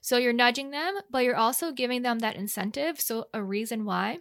So 0.00 0.16
you're 0.16 0.32
nudging 0.32 0.70
them, 0.70 0.94
but 1.10 1.24
you're 1.24 1.34
also 1.34 1.72
giving 1.72 2.02
them 2.02 2.20
that 2.20 2.36
incentive, 2.36 3.00
so 3.00 3.26
a 3.34 3.42
reason 3.42 3.84
why. 3.84 4.18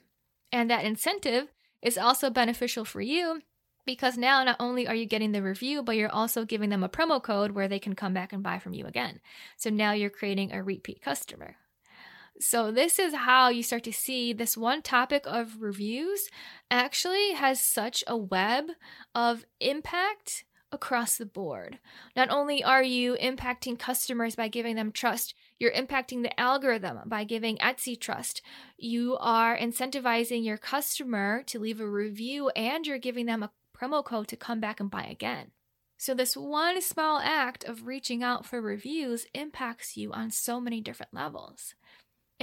And 0.51 0.67
that 0.71 0.83
incentive 0.83 1.49
is 1.83 1.97
also 1.97 2.31
beneficial 2.31 2.85
for 2.85 3.01
you 3.01 3.41
because 3.85 4.17
now 4.17 4.43
not 4.43 4.55
only 4.59 4.87
are 4.87 4.95
you 4.95 5.05
getting 5.05 5.31
the 5.31 5.43
review, 5.43 5.83
but 5.83 5.95
you're 5.95 6.09
also 6.09 6.43
giving 6.43 6.71
them 6.71 6.83
a 6.83 6.89
promo 6.89 7.21
code 7.21 7.51
where 7.51 7.67
they 7.67 7.79
can 7.79 7.93
come 7.93 8.15
back 8.15 8.33
and 8.33 8.41
buy 8.41 8.57
from 8.57 8.73
you 8.73 8.87
again. 8.87 9.19
So 9.57 9.69
now 9.69 9.91
you're 9.91 10.09
creating 10.09 10.53
a 10.53 10.63
repeat 10.63 11.03
customer. 11.03 11.57
So, 12.43 12.71
this 12.71 12.99
is 12.99 13.15
how 13.15 13.47
you 13.47 13.63
start 13.63 13.85
to 13.85 13.93
see 13.93 14.33
this 14.33 14.57
one 14.57 14.81
topic 14.81 15.23
of 15.25 15.61
reviews 15.61 16.27
actually 16.69 17.31
has 17.31 17.61
such 17.61 18.03
a 18.05 18.17
web 18.17 18.65
of 19.15 19.45
impact 19.61 20.43
across 20.69 21.15
the 21.15 21.25
board. 21.25 21.79
Not 22.17 22.29
only 22.29 22.61
are 22.61 22.83
you 22.83 23.15
impacting 23.15 23.79
customers 23.79 24.35
by 24.35 24.49
giving 24.49 24.75
them 24.75 24.91
trust, 24.91 25.33
you're 25.57 25.71
impacting 25.71 26.21
the 26.21 26.37
algorithm 26.37 26.99
by 27.05 27.23
giving 27.23 27.57
Etsy 27.59 27.97
trust. 27.97 28.41
You 28.77 29.15
are 29.21 29.57
incentivizing 29.57 30.43
your 30.43 30.57
customer 30.57 31.43
to 31.43 31.59
leave 31.59 31.79
a 31.79 31.87
review 31.87 32.49
and 32.49 32.85
you're 32.85 32.97
giving 32.97 33.25
them 33.25 33.41
a 33.41 33.51
promo 33.73 34.03
code 34.03 34.27
to 34.27 34.35
come 34.35 34.59
back 34.59 34.81
and 34.81 34.91
buy 34.91 35.03
again. 35.03 35.51
So, 35.97 36.13
this 36.13 36.35
one 36.35 36.81
small 36.81 37.19
act 37.19 37.63
of 37.63 37.87
reaching 37.87 38.21
out 38.21 38.45
for 38.45 38.59
reviews 38.59 39.27
impacts 39.33 39.95
you 39.95 40.11
on 40.11 40.29
so 40.29 40.59
many 40.59 40.81
different 40.81 41.13
levels. 41.13 41.75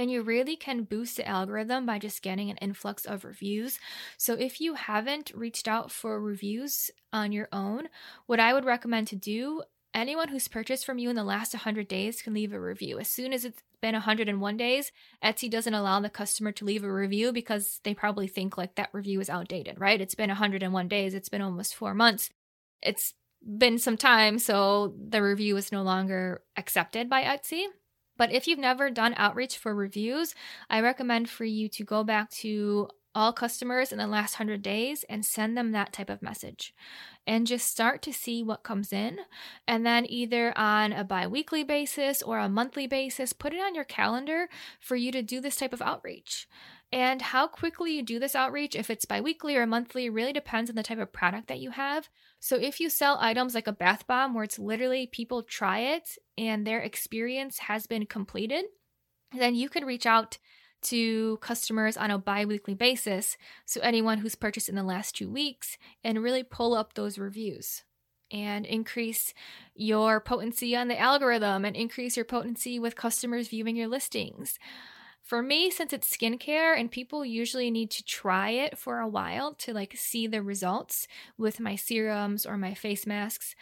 And 0.01 0.09
you 0.09 0.23
really 0.23 0.55
can 0.55 0.85
boost 0.85 1.17
the 1.17 1.27
algorithm 1.27 1.85
by 1.85 1.99
just 1.99 2.23
getting 2.23 2.49
an 2.49 2.57
influx 2.57 3.05
of 3.05 3.23
reviews. 3.23 3.77
So, 4.17 4.33
if 4.33 4.59
you 4.59 4.73
haven't 4.73 5.31
reached 5.35 5.67
out 5.67 5.91
for 5.91 6.19
reviews 6.19 6.89
on 7.13 7.31
your 7.31 7.47
own, 7.53 7.87
what 8.25 8.39
I 8.39 8.51
would 8.51 8.65
recommend 8.65 9.09
to 9.09 9.15
do 9.15 9.61
anyone 9.93 10.29
who's 10.29 10.47
purchased 10.47 10.87
from 10.87 10.97
you 10.97 11.11
in 11.11 11.15
the 11.15 11.23
last 11.23 11.53
100 11.53 11.87
days 11.87 12.23
can 12.23 12.33
leave 12.33 12.51
a 12.51 12.59
review. 12.59 12.97
As 12.97 13.09
soon 13.09 13.31
as 13.31 13.45
it's 13.45 13.61
been 13.79 13.93
101 13.93 14.57
days, 14.57 14.91
Etsy 15.23 15.47
doesn't 15.51 15.75
allow 15.75 15.99
the 15.99 16.09
customer 16.09 16.51
to 16.53 16.65
leave 16.65 16.83
a 16.83 16.91
review 16.91 17.31
because 17.31 17.79
they 17.83 17.93
probably 17.93 18.27
think 18.27 18.57
like 18.57 18.73
that 18.77 18.89
review 18.93 19.21
is 19.21 19.29
outdated, 19.29 19.79
right? 19.79 20.01
It's 20.01 20.15
been 20.15 20.29
101 20.29 20.87
days, 20.87 21.13
it's 21.13 21.29
been 21.29 21.43
almost 21.43 21.75
four 21.75 21.93
months. 21.93 22.31
It's 22.81 23.13
been 23.45 23.77
some 23.77 23.97
time, 23.97 24.39
so 24.39 24.95
the 24.97 25.21
review 25.21 25.57
is 25.57 25.71
no 25.71 25.83
longer 25.83 26.41
accepted 26.57 27.07
by 27.07 27.21
Etsy. 27.21 27.65
But 28.21 28.31
if 28.31 28.47
you've 28.47 28.59
never 28.59 28.91
done 28.91 29.15
outreach 29.17 29.57
for 29.57 29.73
reviews, 29.73 30.35
I 30.69 30.81
recommend 30.81 31.27
for 31.27 31.43
you 31.43 31.67
to 31.69 31.83
go 31.83 32.03
back 32.03 32.29
to 32.41 32.87
all 33.15 33.33
customers 33.33 33.91
in 33.91 33.97
the 33.97 34.05
last 34.05 34.35
100 34.35 34.61
days 34.61 35.03
and 35.09 35.25
send 35.25 35.57
them 35.57 35.71
that 35.71 35.91
type 35.91 36.11
of 36.11 36.21
message 36.21 36.71
and 37.25 37.47
just 37.47 37.67
start 37.67 38.03
to 38.03 38.13
see 38.13 38.43
what 38.43 38.61
comes 38.61 38.93
in. 38.93 39.21
And 39.67 39.83
then 39.87 40.05
either 40.07 40.55
on 40.55 40.93
a 40.93 41.03
bi 41.03 41.25
weekly 41.25 41.63
basis 41.63 42.21
or 42.21 42.37
a 42.37 42.47
monthly 42.47 42.85
basis, 42.85 43.33
put 43.33 43.53
it 43.53 43.59
on 43.59 43.73
your 43.73 43.85
calendar 43.85 44.49
for 44.79 44.95
you 44.95 45.11
to 45.13 45.23
do 45.23 45.41
this 45.41 45.55
type 45.55 45.73
of 45.73 45.81
outreach. 45.81 46.47
And 46.93 47.21
how 47.21 47.47
quickly 47.47 47.93
you 47.95 48.03
do 48.03 48.19
this 48.19 48.35
outreach, 48.35 48.75
if 48.75 48.89
it's 48.89 49.05
biweekly 49.05 49.55
or 49.55 49.65
monthly, 49.65 50.09
really 50.09 50.33
depends 50.33 50.69
on 50.69 50.75
the 50.75 50.83
type 50.83 50.99
of 50.99 51.13
product 51.13 51.47
that 51.47 51.61
you 51.61 51.71
have. 51.71 52.09
So 52.41 52.57
if 52.57 52.81
you 52.81 52.89
sell 52.89 53.17
items 53.21 53.55
like 53.55 53.67
a 53.67 53.71
bath 53.71 54.05
bomb 54.07 54.33
where 54.33 54.43
it's 54.43 54.59
literally 54.59 55.07
people 55.07 55.41
try 55.41 55.79
it 55.79 56.17
and 56.37 56.67
their 56.67 56.79
experience 56.79 57.59
has 57.59 57.87
been 57.87 58.05
completed, 58.05 58.65
then 59.37 59.55
you 59.55 59.69
could 59.69 59.85
reach 59.85 60.05
out 60.05 60.37
to 60.81 61.37
customers 61.37 61.95
on 61.95 62.11
a 62.11 62.17
bi 62.17 62.43
weekly 62.43 62.73
basis. 62.73 63.37
So 63.65 63.79
anyone 63.81 64.17
who's 64.17 64.35
purchased 64.35 64.67
in 64.67 64.75
the 64.75 64.83
last 64.83 65.15
two 65.15 65.29
weeks 65.29 65.77
and 66.03 66.21
really 66.21 66.43
pull 66.43 66.73
up 66.73 66.93
those 66.93 67.17
reviews 67.17 67.83
and 68.31 68.65
increase 68.65 69.33
your 69.75 70.19
potency 70.19 70.75
on 70.75 70.87
the 70.87 70.99
algorithm 70.99 71.63
and 71.63 71.75
increase 71.75 72.15
your 72.17 72.25
potency 72.25 72.79
with 72.79 72.95
customers 72.95 73.49
viewing 73.49 73.75
your 73.75 73.87
listings. 73.87 74.57
For 75.23 75.41
me, 75.41 75.69
since 75.69 75.93
it's 75.93 76.15
skincare 76.15 76.77
and 76.77 76.91
people 76.91 77.23
usually 77.23 77.71
need 77.71 77.91
to 77.91 78.03
try 78.03 78.49
it 78.49 78.77
for 78.77 78.99
a 78.99 79.07
while 79.07 79.53
to 79.55 79.73
like 79.73 79.95
see 79.95 80.27
the 80.27 80.41
results 80.41 81.07
with 81.37 81.59
my 81.59 81.75
serums 81.75 82.45
or 82.45 82.57
my 82.57 82.73
face 82.73 83.05
masks, 83.05 83.55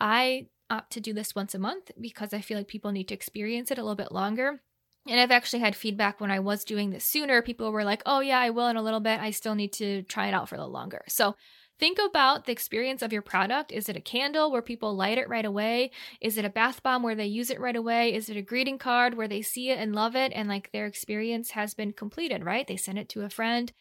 I 0.00 0.46
opt 0.68 0.92
to 0.92 1.00
do 1.00 1.12
this 1.12 1.34
once 1.34 1.54
a 1.54 1.58
month 1.58 1.90
because 2.00 2.34
I 2.34 2.40
feel 2.40 2.58
like 2.58 2.68
people 2.68 2.92
need 2.92 3.08
to 3.08 3.14
experience 3.14 3.70
it 3.70 3.78
a 3.78 3.82
little 3.82 3.94
bit 3.94 4.10
longer. 4.10 4.60
And 5.08 5.20
I've 5.20 5.30
actually 5.30 5.60
had 5.60 5.76
feedback 5.76 6.20
when 6.20 6.32
I 6.32 6.40
was 6.40 6.64
doing 6.64 6.90
this 6.90 7.04
sooner. 7.04 7.40
People 7.40 7.70
were 7.70 7.84
like, 7.84 8.02
oh, 8.06 8.20
yeah, 8.20 8.40
I 8.40 8.50
will 8.50 8.66
in 8.66 8.76
a 8.76 8.82
little 8.82 8.98
bit. 8.98 9.20
I 9.20 9.30
still 9.30 9.54
need 9.54 9.72
to 9.74 10.02
try 10.02 10.26
it 10.26 10.34
out 10.34 10.48
for 10.48 10.56
a 10.56 10.58
little 10.58 10.72
longer. 10.72 11.02
So 11.06 11.36
Think 11.78 11.98
about 11.98 12.46
the 12.46 12.52
experience 12.52 13.02
of 13.02 13.12
your 13.12 13.22
product. 13.22 13.70
Is 13.70 13.88
it 13.88 13.96
a 13.96 14.00
candle 14.00 14.50
where 14.50 14.62
people 14.62 14.96
light 14.96 15.18
it 15.18 15.28
right 15.28 15.44
away? 15.44 15.90
Is 16.20 16.38
it 16.38 16.44
a 16.44 16.50
bath 16.50 16.82
bomb 16.82 17.02
where 17.02 17.14
they 17.14 17.26
use 17.26 17.50
it 17.50 17.60
right 17.60 17.76
away? 17.76 18.14
Is 18.14 18.30
it 18.30 18.36
a 18.36 18.42
greeting 18.42 18.78
card 18.78 19.14
where 19.14 19.28
they 19.28 19.42
see 19.42 19.70
it 19.70 19.78
and 19.78 19.94
love 19.94 20.16
it 20.16 20.32
and 20.34 20.48
like 20.48 20.72
their 20.72 20.86
experience 20.86 21.50
has 21.50 21.74
been 21.74 21.92
completed, 21.92 22.44
right? 22.44 22.66
They 22.66 22.78
send 22.78 22.98
it 22.98 23.10
to 23.10 23.24
a 23.24 23.30
friend. 23.30 23.72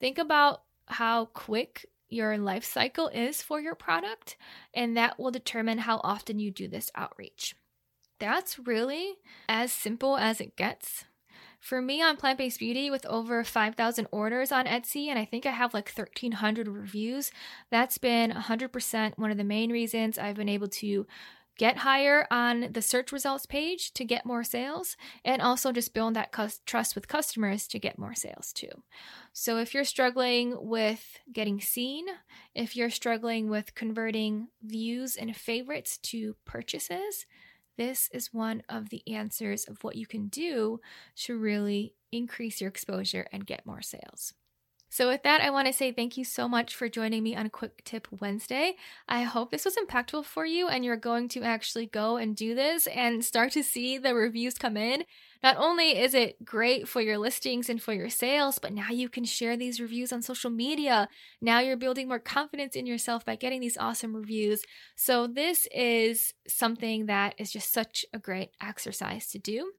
Think 0.00 0.16
about 0.16 0.62
how 0.86 1.26
quick 1.26 1.86
your 2.08 2.38
life 2.38 2.64
cycle 2.64 3.08
is 3.08 3.42
for 3.42 3.60
your 3.60 3.74
product, 3.74 4.36
and 4.74 4.96
that 4.96 5.18
will 5.18 5.30
determine 5.30 5.78
how 5.78 6.00
often 6.04 6.38
you 6.38 6.50
do 6.50 6.68
this 6.68 6.90
outreach. 6.94 7.54
That's 8.18 8.58
really 8.58 9.14
as 9.48 9.72
simple 9.72 10.16
as 10.16 10.40
it 10.40 10.56
gets. 10.56 11.04
For 11.62 11.80
me 11.80 12.02
on 12.02 12.16
Plant 12.16 12.38
Based 12.38 12.58
Beauty, 12.58 12.90
with 12.90 13.06
over 13.06 13.44
5,000 13.44 14.08
orders 14.10 14.50
on 14.50 14.66
Etsy, 14.66 15.06
and 15.06 15.16
I 15.16 15.24
think 15.24 15.46
I 15.46 15.52
have 15.52 15.72
like 15.72 15.88
1,300 15.88 16.66
reviews, 16.66 17.30
that's 17.70 17.98
been 17.98 18.32
100% 18.32 19.12
one 19.16 19.30
of 19.30 19.36
the 19.36 19.44
main 19.44 19.70
reasons 19.70 20.18
I've 20.18 20.34
been 20.34 20.48
able 20.48 20.66
to 20.66 21.06
get 21.56 21.76
higher 21.76 22.26
on 22.32 22.72
the 22.72 22.82
search 22.82 23.12
results 23.12 23.46
page 23.46 23.92
to 23.92 24.04
get 24.04 24.26
more 24.26 24.42
sales 24.42 24.96
and 25.24 25.40
also 25.40 25.70
just 25.70 25.94
build 25.94 26.14
that 26.14 26.34
trust 26.66 26.96
with 26.96 27.06
customers 27.06 27.68
to 27.68 27.78
get 27.78 27.96
more 27.96 28.16
sales 28.16 28.52
too. 28.52 28.82
So 29.32 29.58
if 29.58 29.72
you're 29.72 29.84
struggling 29.84 30.56
with 30.58 31.20
getting 31.32 31.60
seen, 31.60 32.06
if 32.56 32.74
you're 32.74 32.90
struggling 32.90 33.48
with 33.48 33.76
converting 33.76 34.48
views 34.64 35.14
and 35.14 35.36
favorites 35.36 35.96
to 35.98 36.34
purchases, 36.44 37.24
this 37.82 38.08
is 38.12 38.32
one 38.32 38.62
of 38.68 38.90
the 38.90 39.02
answers 39.12 39.64
of 39.64 39.82
what 39.82 39.96
you 39.96 40.06
can 40.06 40.28
do 40.28 40.78
to 41.16 41.36
really 41.36 41.94
increase 42.12 42.60
your 42.60 42.68
exposure 42.68 43.26
and 43.32 43.44
get 43.44 43.66
more 43.66 43.82
sales. 43.82 44.34
So, 44.92 45.08
with 45.08 45.22
that, 45.22 45.40
I 45.40 45.48
want 45.48 45.68
to 45.68 45.72
say 45.72 45.90
thank 45.90 46.18
you 46.18 46.24
so 46.26 46.46
much 46.46 46.74
for 46.74 46.86
joining 46.86 47.22
me 47.22 47.34
on 47.34 47.48
Quick 47.48 47.82
Tip 47.82 48.06
Wednesday. 48.20 48.76
I 49.08 49.22
hope 49.22 49.50
this 49.50 49.64
was 49.64 49.74
impactful 49.74 50.26
for 50.26 50.44
you 50.44 50.68
and 50.68 50.84
you're 50.84 50.98
going 50.98 51.28
to 51.28 51.42
actually 51.42 51.86
go 51.86 52.18
and 52.18 52.36
do 52.36 52.54
this 52.54 52.86
and 52.88 53.24
start 53.24 53.52
to 53.52 53.62
see 53.62 53.96
the 53.96 54.14
reviews 54.14 54.58
come 54.58 54.76
in. 54.76 55.04
Not 55.42 55.56
only 55.56 55.98
is 55.98 56.12
it 56.12 56.44
great 56.44 56.86
for 56.86 57.00
your 57.00 57.16
listings 57.16 57.70
and 57.70 57.82
for 57.82 57.94
your 57.94 58.10
sales, 58.10 58.58
but 58.58 58.74
now 58.74 58.90
you 58.90 59.08
can 59.08 59.24
share 59.24 59.56
these 59.56 59.80
reviews 59.80 60.12
on 60.12 60.20
social 60.20 60.50
media. 60.50 61.08
Now 61.40 61.60
you're 61.60 61.78
building 61.78 62.06
more 62.06 62.18
confidence 62.18 62.76
in 62.76 62.84
yourself 62.84 63.24
by 63.24 63.36
getting 63.36 63.62
these 63.62 63.78
awesome 63.78 64.14
reviews. 64.14 64.62
So, 64.94 65.26
this 65.26 65.66
is 65.74 66.34
something 66.46 67.06
that 67.06 67.34
is 67.38 67.50
just 67.50 67.72
such 67.72 68.04
a 68.12 68.18
great 68.18 68.50
exercise 68.60 69.28
to 69.28 69.38
do. 69.38 69.72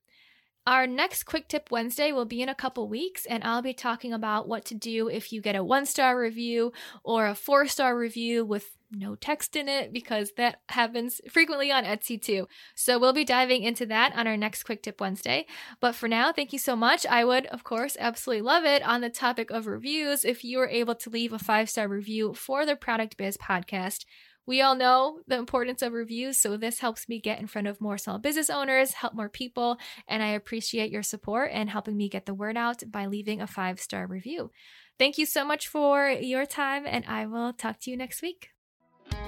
Our 0.65 0.87
next 0.87 1.23
Quick 1.23 1.49
Tip 1.49 1.71
Wednesday 1.71 2.13
will 2.13 2.25
be 2.25 2.41
in 2.41 2.47
a 2.47 2.55
couple 2.55 2.87
weeks, 2.87 3.25
and 3.25 3.43
I'll 3.43 3.61
be 3.61 3.73
talking 3.73 4.13
about 4.13 4.47
what 4.47 4.63
to 4.65 4.75
do 4.75 5.09
if 5.09 5.33
you 5.33 5.41
get 5.41 5.57
a 5.57 5.63
one 5.63 5.85
star 5.85 6.17
review 6.17 6.71
or 7.03 7.27
a 7.27 7.35
four 7.35 7.67
star 7.67 7.97
review 7.97 8.45
with 8.45 8.77
no 8.89 9.15
text 9.15 9.55
in 9.57 9.67
it, 9.67 9.91
because 9.91 10.33
that 10.37 10.61
happens 10.69 11.19
frequently 11.29 11.69
on 11.71 11.83
Etsy 11.83 12.21
too. 12.21 12.47
So 12.75 12.97
we'll 12.97 13.11
be 13.11 13.25
diving 13.25 13.63
into 13.63 13.85
that 13.87 14.15
on 14.15 14.25
our 14.25 14.37
next 14.37 14.63
Quick 14.63 14.83
Tip 14.83 15.01
Wednesday. 15.01 15.47
But 15.81 15.95
for 15.95 16.07
now, 16.07 16.31
thank 16.31 16.53
you 16.53 16.59
so 16.59 16.75
much. 16.77 17.05
I 17.07 17.25
would, 17.25 17.47
of 17.47 17.63
course, 17.63 17.97
absolutely 17.99 18.43
love 18.43 18.63
it 18.63 18.83
on 18.83 19.01
the 19.01 19.09
topic 19.09 19.49
of 19.49 19.67
reviews 19.67 20.23
if 20.23 20.45
you 20.45 20.59
were 20.59 20.69
able 20.69 20.95
to 20.95 21.09
leave 21.09 21.33
a 21.33 21.39
five 21.39 21.69
star 21.69 21.89
review 21.89 22.33
for 22.33 22.65
the 22.65 22.77
Product 22.77 23.17
Biz 23.17 23.35
podcast. 23.37 24.05
We 24.45 24.61
all 24.61 24.75
know 24.75 25.19
the 25.25 25.37
importance 25.37 25.81
of 25.81 25.93
reviews, 25.93 26.37
so 26.37 26.57
this 26.57 26.79
helps 26.79 27.07
me 27.07 27.19
get 27.19 27.39
in 27.39 27.47
front 27.47 27.67
of 27.67 27.79
more 27.79 27.97
small 27.97 28.19
business 28.19 28.49
owners, 28.49 28.93
help 28.93 29.13
more 29.13 29.29
people, 29.29 29.77
and 30.07 30.21
I 30.21 30.29
appreciate 30.29 30.91
your 30.91 31.03
support 31.03 31.51
and 31.53 31.69
helping 31.69 31.95
me 31.95 32.09
get 32.09 32.25
the 32.25 32.33
word 32.33 32.57
out 32.57 32.83
by 32.91 33.05
leaving 33.05 33.41
a 33.41 33.47
five 33.47 33.79
star 33.79 34.05
review. 34.05 34.51
Thank 34.99 35.17
you 35.17 35.25
so 35.25 35.45
much 35.45 35.67
for 35.67 36.09
your 36.09 36.45
time, 36.45 36.83
and 36.85 37.05
I 37.07 37.25
will 37.25 37.53
talk 37.53 37.79
to 37.81 37.91
you 37.91 37.97
next 37.97 38.21
week. 38.21 38.49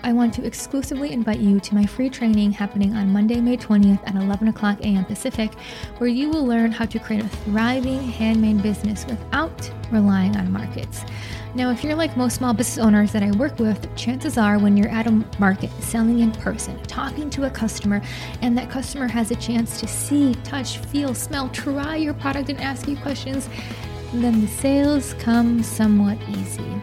I 0.03 0.13
want 0.13 0.34
to 0.36 0.45
exclusively 0.45 1.12
invite 1.12 1.39
you 1.39 1.60
to 1.60 1.75
my 1.75 1.86
free 1.86 2.10
training 2.10 2.51
happening 2.51 2.93
on 2.93 3.12
Monday, 3.12 3.41
May 3.41 3.57
20th 3.57 4.07
at 4.07 4.15
11 4.15 4.50
o'clock 4.50 4.79
a.m. 4.81 5.05
Pacific, 5.05 5.53
where 5.98 6.10
you 6.10 6.29
will 6.29 6.45
learn 6.45 6.72
how 6.72 6.86
to 6.86 7.00
create 7.00 7.24
a 7.24 7.27
thriving 7.27 8.03
handmade 8.03 8.62
business 8.62 9.05
without 9.05 9.72
relying 9.91 10.36
on 10.38 10.51
markets. 10.51 11.03
Now, 11.55 11.71
if 11.71 11.85
you're 11.85 11.95
like 11.95 12.17
most 12.17 12.35
small 12.35 12.53
business 12.53 12.85
owners 12.85 13.13
that 13.13 13.24
I 13.24 13.31
work 13.31 13.59
with, 13.59 13.95
chances 13.95 14.38
are 14.38 14.59
when 14.59 14.75
you're 14.75 14.89
at 14.89 15.07
a 15.07 15.24
market 15.39 15.71
selling 15.79 16.19
in 16.19 16.33
person, 16.33 16.77
talking 16.83 17.29
to 17.29 17.45
a 17.45 17.50
customer, 17.50 18.01
and 18.41 18.57
that 18.57 18.69
customer 18.69 19.07
has 19.07 19.31
a 19.31 19.35
chance 19.35 19.79
to 19.79 19.88
see, 19.88 20.35
touch, 20.43 20.79
feel, 20.79 21.13
smell, 21.13 21.47
try 21.47 21.95
your 21.95 22.13
product, 22.13 22.50
and 22.50 22.59
ask 22.59 22.89
you 22.89 22.97
questions, 22.97 23.47
then 24.12 24.41
the 24.41 24.47
sales 24.47 25.13
come 25.13 25.63
somewhat 25.63 26.17
easy. 26.27 26.81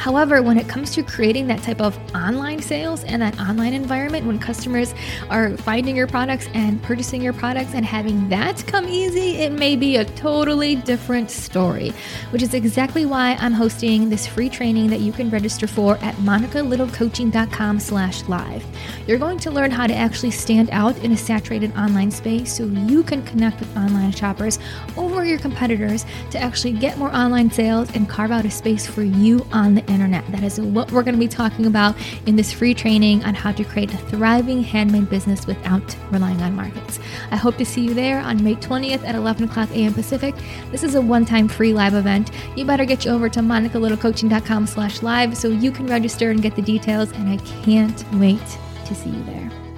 However, 0.00 0.40
when 0.40 0.56
it 0.56 0.66
comes 0.66 0.92
to 0.92 1.02
creating 1.02 1.46
that 1.48 1.62
type 1.62 1.82
of 1.82 1.98
online 2.14 2.62
sales 2.62 3.04
and 3.04 3.20
that 3.20 3.38
online 3.38 3.74
environment, 3.74 4.24
when 4.24 4.38
customers 4.38 4.94
are 5.28 5.58
finding 5.58 5.94
your 5.94 6.06
products 6.06 6.48
and 6.54 6.82
purchasing 6.82 7.20
your 7.20 7.34
products 7.34 7.74
and 7.74 7.84
having 7.84 8.26
that 8.30 8.66
come 8.66 8.88
easy, 8.88 9.36
it 9.36 9.52
may 9.52 9.76
be 9.76 9.96
a 9.96 10.06
totally 10.06 10.74
different 10.74 11.30
story, 11.30 11.92
which 12.30 12.42
is 12.42 12.54
exactly 12.54 13.04
why 13.04 13.36
I'm 13.40 13.52
hosting 13.52 14.08
this 14.08 14.26
free 14.26 14.48
training 14.48 14.86
that 14.88 15.00
you 15.00 15.12
can 15.12 15.28
register 15.28 15.66
for 15.66 15.98
at 15.98 16.14
monicalittlecoaching.com 16.14 17.78
slash 17.78 18.22
live. 18.26 18.64
You're 19.06 19.18
going 19.18 19.38
to 19.40 19.50
learn 19.50 19.70
how 19.70 19.86
to 19.86 19.94
actually 19.94 20.30
stand 20.30 20.70
out 20.72 20.96
in 21.04 21.12
a 21.12 21.16
saturated 21.16 21.76
online 21.76 22.10
space 22.10 22.56
so 22.56 22.64
you 22.64 23.02
can 23.02 23.22
connect 23.24 23.60
with 23.60 23.76
online 23.76 24.12
shoppers 24.12 24.58
over 24.96 25.26
your 25.26 25.38
competitors 25.38 26.06
to 26.30 26.38
actually 26.38 26.72
get 26.72 26.96
more 26.96 27.14
online 27.14 27.50
sales 27.50 27.94
and 27.94 28.08
carve 28.08 28.30
out 28.30 28.46
a 28.46 28.50
space 28.50 28.86
for 28.86 29.02
you 29.02 29.46
on 29.52 29.74
the 29.74 29.89
internet. 29.90 30.26
That 30.32 30.42
is 30.42 30.60
what 30.60 30.90
we're 30.92 31.02
going 31.02 31.14
to 31.14 31.20
be 31.20 31.28
talking 31.28 31.66
about 31.66 31.96
in 32.26 32.36
this 32.36 32.52
free 32.52 32.74
training 32.74 33.24
on 33.24 33.34
how 33.34 33.52
to 33.52 33.64
create 33.64 33.92
a 33.92 33.96
thriving 33.96 34.62
handmade 34.62 35.10
business 35.10 35.46
without 35.46 35.96
relying 36.10 36.40
on 36.42 36.54
markets. 36.54 36.98
I 37.30 37.36
hope 37.36 37.56
to 37.58 37.64
see 37.64 37.82
you 37.82 37.94
there 37.94 38.20
on 38.20 38.42
May 38.42 38.54
20th 38.54 39.04
at 39.04 39.14
11 39.14 39.44
o'clock 39.44 39.70
a.m. 39.70 39.94
Pacific. 39.94 40.34
This 40.70 40.82
is 40.82 40.94
a 40.94 41.00
one-time 41.00 41.48
free 41.48 41.72
live 41.72 41.94
event. 41.94 42.30
You 42.56 42.64
better 42.64 42.84
get 42.84 43.04
you 43.04 43.10
over 43.10 43.28
to 43.28 43.40
monicalittlecoaching.com 43.40 44.66
slash 44.66 45.02
live 45.02 45.36
so 45.36 45.48
you 45.48 45.70
can 45.70 45.86
register 45.86 46.30
and 46.30 46.42
get 46.42 46.56
the 46.56 46.62
details, 46.62 47.10
and 47.12 47.28
I 47.28 47.36
can't 47.62 48.04
wait 48.14 48.40
to 48.86 48.94
see 48.94 49.10
you 49.10 49.24
there. 49.24 49.69